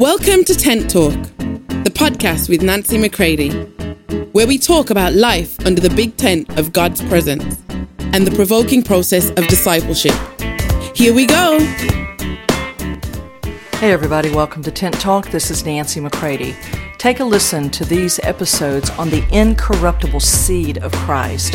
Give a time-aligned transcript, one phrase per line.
[0.00, 3.50] Welcome to Tent Talk, the podcast with Nancy McCready,
[4.32, 7.62] where we talk about life under the big tent of God's presence
[7.98, 10.14] and the provoking process of discipleship.
[10.96, 11.58] Here we go.
[13.76, 15.28] Hey, everybody, welcome to Tent Talk.
[15.32, 16.56] This is Nancy McCready.
[16.96, 21.54] Take a listen to these episodes on the incorruptible seed of Christ.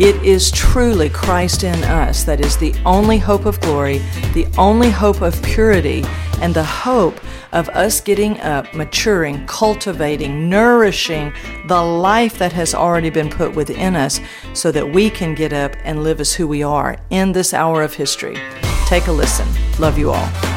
[0.00, 3.98] It is truly Christ in us that is the only hope of glory,
[4.32, 6.04] the only hope of purity,
[6.40, 7.20] and the hope
[7.52, 11.34] of us getting up, maturing, cultivating, nourishing
[11.68, 14.20] the life that has already been put within us
[14.54, 17.82] so that we can get up and live as who we are in this hour
[17.82, 18.38] of history.
[18.86, 19.46] Take a listen.
[19.78, 20.49] Love you all.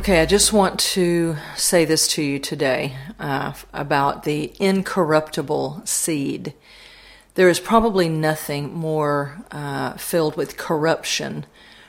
[0.00, 6.54] Okay, I just want to say this to you today uh, about the incorruptible seed.
[7.34, 11.44] There is probably nothing more uh, filled with corruption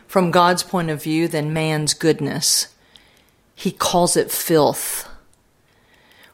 [0.07, 2.75] from God's point of view than man's goodness.
[3.55, 5.07] He calls it filth.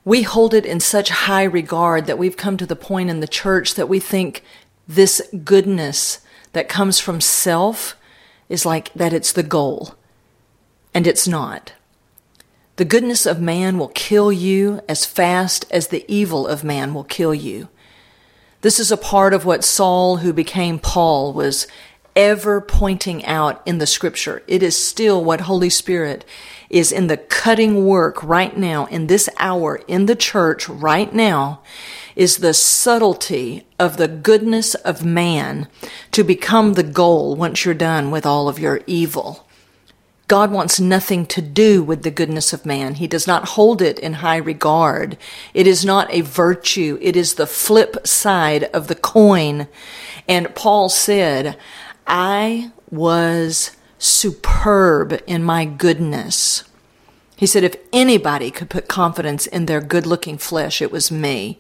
[0.04, 3.28] We hold it in such high regard that we've come to the point in the
[3.28, 4.44] church that we think
[4.88, 6.22] this goodness
[6.54, 7.96] that comes from self
[8.50, 9.97] is like that it's the goal.
[10.98, 11.74] And it's not.
[12.78, 17.04] The goodness of man will kill you as fast as the evil of man will
[17.04, 17.68] kill you.
[18.62, 21.68] This is a part of what Saul, who became Paul, was
[22.16, 24.42] ever pointing out in the scripture.
[24.48, 26.26] It is still what Holy Spirit
[26.68, 31.62] is in the cutting work right now, in this hour, in the church right now,
[32.16, 35.68] is the subtlety of the goodness of man
[36.14, 39.47] to become the goal once you're done with all of your evil.
[40.28, 42.96] God wants nothing to do with the goodness of man.
[42.96, 45.18] He does not hold it in high regard.
[45.54, 46.98] It is not a virtue.
[47.02, 49.68] It is the flip side of the coin.
[50.28, 51.58] And Paul said,
[52.06, 56.66] I was superb in my goodness.
[57.38, 61.60] He said, if anybody could put confidence in their good looking flesh, it was me.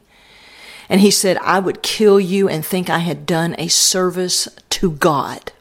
[0.89, 4.91] And he said, I would kill you and think I had done a service to
[4.91, 5.51] God.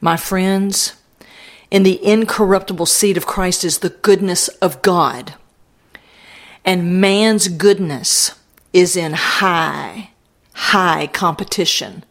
[0.00, 0.94] My friends,
[1.70, 5.34] in the incorruptible seed of Christ is the goodness of God.
[6.64, 8.32] And man's goodness
[8.72, 10.10] is in high,
[10.52, 12.04] high competition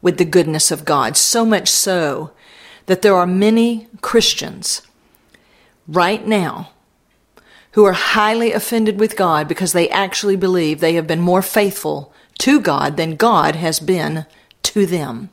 [0.00, 1.16] with the goodness of God.
[1.16, 2.30] So much so
[2.86, 4.82] that there are many Christians
[5.86, 6.70] right now
[7.72, 12.12] who are highly offended with God because they actually believe they have been more faithful
[12.38, 14.26] to God than God has been
[14.62, 15.30] to them.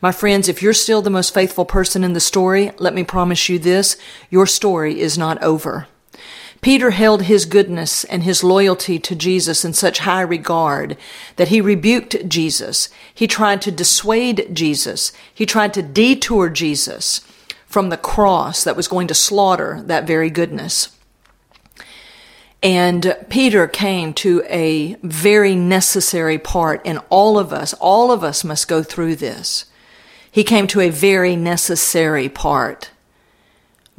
[0.00, 3.48] My friends, if you're still the most faithful person in the story, let me promise
[3.48, 3.96] you this,
[4.30, 5.88] your story is not over.
[6.60, 10.96] Peter held his goodness and his loyalty to Jesus in such high regard
[11.36, 12.88] that he rebuked Jesus.
[13.14, 15.12] He tried to dissuade Jesus.
[15.32, 17.20] He tried to detour Jesus
[17.66, 20.97] from the cross that was going to slaughter that very goodness.
[22.62, 28.42] And Peter came to a very necessary part, and all of us, all of us
[28.42, 29.66] must go through this.
[30.30, 32.90] He came to a very necessary part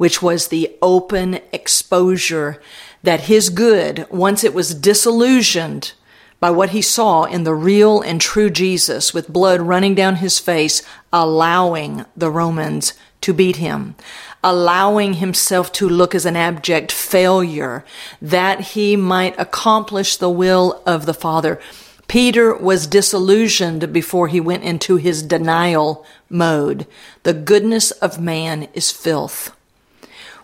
[0.00, 2.58] which was the open exposure
[3.02, 5.92] that his good, once it was disillusioned
[6.40, 10.38] by what he saw in the real and true Jesus with blood running down his
[10.38, 10.82] face,
[11.12, 13.94] allowing the Romans to beat him,
[14.42, 17.84] allowing himself to look as an abject failure,
[18.20, 21.60] that he might accomplish the will of the Father.
[22.08, 26.86] Peter was disillusioned before he went into his denial mode.
[27.22, 29.54] The goodness of man is filth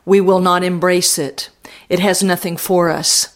[0.07, 1.51] we will not embrace it.
[1.91, 3.36] It has nothing for us.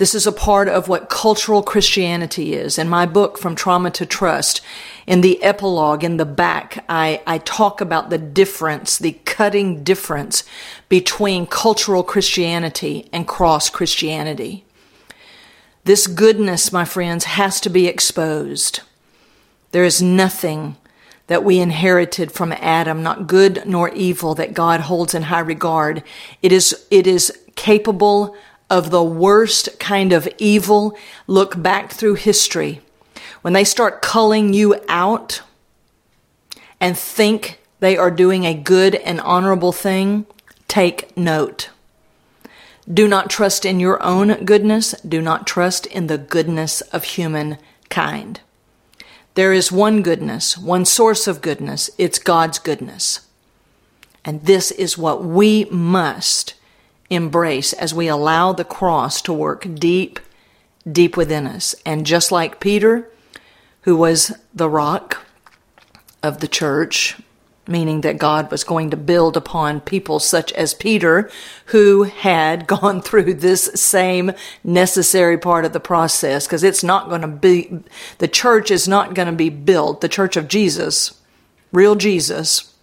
[0.00, 2.78] This is a part of what cultural Christianity is.
[2.78, 4.62] In my book, From Trauma to Trust,
[5.06, 10.42] in the epilogue in the back, I, I talk about the difference, the cutting difference
[10.88, 14.64] between cultural Christianity and cross Christianity.
[15.84, 18.80] This goodness, my friends, has to be exposed.
[19.72, 20.78] There is nothing
[21.26, 26.02] that we inherited from Adam, not good nor evil, that God holds in high regard.
[26.40, 28.34] It is, it is capable
[28.70, 30.96] of the worst kind of evil.
[31.26, 32.80] Look back through history.
[33.42, 35.42] When they start culling you out
[36.80, 40.26] and think they are doing a good and honorable thing,
[40.68, 41.70] take note.
[42.92, 44.92] Do not trust in your own goodness.
[45.06, 48.40] Do not trust in the goodness of humankind.
[49.34, 51.90] There is one goodness, one source of goodness.
[51.98, 53.26] It's God's goodness.
[54.24, 56.54] And this is what we must
[57.10, 60.20] embrace as we allow the cross to work deep,
[60.90, 61.74] deep within us.
[61.84, 63.10] And just like Peter,
[63.82, 65.26] who was the rock
[66.22, 67.18] of the church,
[67.66, 71.30] meaning that God was going to build upon people such as Peter,
[71.66, 74.32] who had gone through this same
[74.64, 77.80] necessary part of the process, because it's not going to be,
[78.18, 81.20] the church is not going to be built, the church of Jesus,
[81.72, 82.74] real Jesus,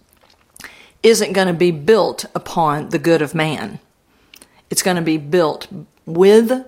[1.02, 3.78] isn't going to be built upon the good of man.
[4.70, 5.66] It's going to be built
[6.04, 6.64] with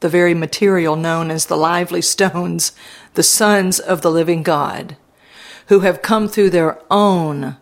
[0.00, 2.72] the very material known as the lively stones,
[3.14, 4.96] the sons of the living God
[5.66, 7.56] who have come through their own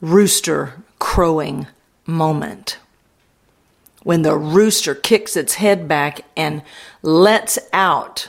[0.00, 1.66] rooster crowing
[2.06, 2.78] moment.
[4.02, 6.62] When the rooster kicks its head back and
[7.02, 8.28] lets out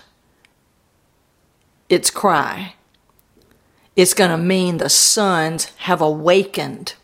[1.90, 2.76] its cry,
[3.96, 6.96] it's going to mean the sons have awakened.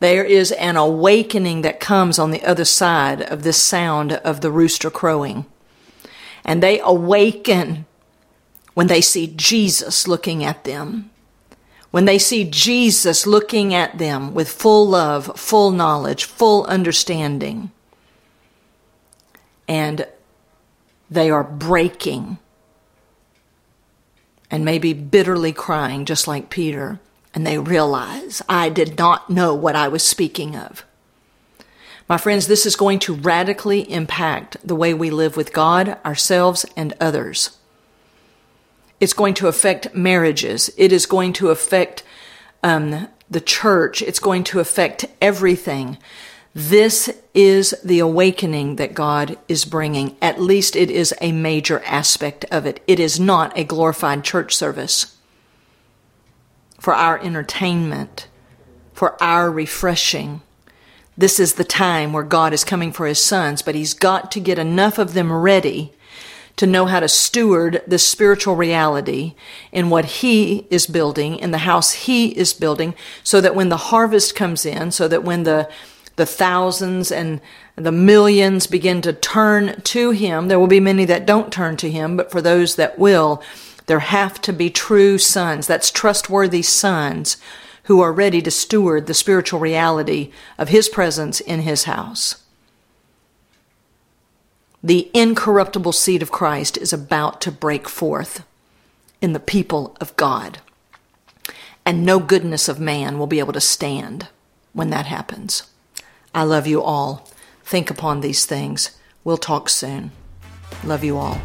[0.00, 4.50] There is an awakening that comes on the other side of this sound of the
[4.50, 5.44] rooster crowing.
[6.44, 7.86] And they awaken
[8.74, 11.10] when they see Jesus looking at them,
[11.90, 17.72] when they see Jesus looking at them with full love, full knowledge, full understanding,
[19.66, 20.06] and
[21.10, 22.38] they are breaking
[24.50, 27.00] and maybe bitterly crying, just like Peter,
[27.34, 30.84] and they realize, I did not know what I was speaking of.
[32.08, 36.64] My friends, this is going to radically impact the way we live with God, ourselves,
[36.74, 37.58] and others.
[38.98, 40.70] It's going to affect marriages.
[40.78, 42.02] It is going to affect
[42.62, 44.00] um, the church.
[44.00, 45.98] It's going to affect everything.
[46.54, 50.16] This is the awakening that God is bringing.
[50.22, 52.82] At least it is a major aspect of it.
[52.86, 55.17] It is not a glorified church service
[56.78, 58.28] for our entertainment,
[58.92, 60.42] for our refreshing.
[61.16, 64.40] This is the time where God is coming for his sons, but he's got to
[64.40, 65.92] get enough of them ready
[66.56, 69.34] to know how to steward this spiritual reality
[69.70, 73.76] in what he is building, in the house he is building, so that when the
[73.76, 75.68] harvest comes in, so that when the
[76.18, 77.40] the thousands and
[77.76, 80.48] the millions begin to turn to him.
[80.48, 83.42] There will be many that don't turn to him, but for those that will,
[83.88, 85.66] there have to be true sons.
[85.66, 87.38] That's trustworthy sons
[87.84, 92.44] who are ready to steward the spiritual reality of his presence in his house.
[94.82, 98.44] The incorruptible seed of Christ is about to break forth
[99.22, 100.58] in the people of God.
[101.86, 104.28] And no goodness of man will be able to stand
[104.74, 105.62] when that happens.
[106.34, 107.26] I love you all.
[107.64, 108.98] Think upon these things.
[109.24, 110.12] We'll talk soon.
[110.84, 111.40] Love you all.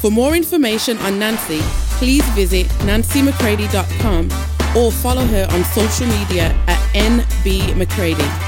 [0.00, 1.60] For more information on Nancy,
[1.98, 4.30] please visit nancymccready.com
[4.76, 8.45] or follow her on social media at NB McCready.